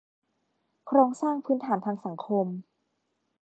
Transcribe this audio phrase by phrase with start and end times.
[0.87, 2.47] โครงสร้างพื้นฐานทางสังคม